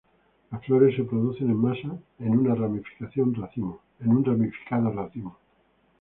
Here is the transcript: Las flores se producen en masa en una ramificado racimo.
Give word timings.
Las 0.49 0.65
flores 0.65 0.95
se 0.95 1.03
producen 1.03 1.51
en 1.51 1.57
masa 1.57 1.95
en 2.17 2.29
una 2.35 2.55
ramificado 2.55 3.31
racimo. 3.35 3.81